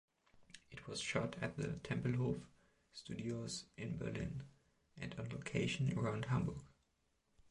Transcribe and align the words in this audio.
It 0.71 0.87
was 0.87 0.99
shot 0.99 1.35
at 1.43 1.57
the 1.57 1.73
Tempelhof 1.83 2.39
Studios 2.91 3.65
in 3.77 3.97
Berlin 3.99 4.41
and 4.99 5.13
on 5.19 5.29
location 5.29 5.95
around 5.95 6.25
Hamburg. 6.25 6.63